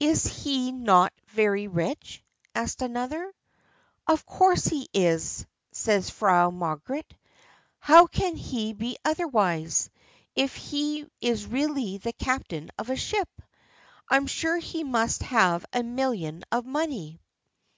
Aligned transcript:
"Is 0.00 0.24
he 0.26 0.72
not 0.72 1.12
very 1.26 1.68
rich?" 1.68 2.24
asked 2.54 2.80
another. 2.80 3.30
"Of 4.06 4.24
course 4.24 4.64
he 4.64 4.88
is," 4.94 5.44
said 5.72 6.06
Frau 6.06 6.48
Margaret; 6.50 7.14
"how 7.78 8.06
can 8.06 8.34
he 8.34 8.72
be 8.72 8.96
otherwise, 9.04 9.90
if 10.34 10.56
he 10.56 11.06
is 11.20 11.44
really 11.44 11.98
the 11.98 12.14
captain 12.14 12.70
of 12.78 12.88
a 12.88 12.96
ship? 12.96 13.28
I'm 14.08 14.26
sure 14.26 14.56
he 14.56 14.84
must 14.84 15.22
have 15.24 15.66
a 15.74 15.82
million 15.82 16.44
of 16.50 16.64
money." 16.64 17.20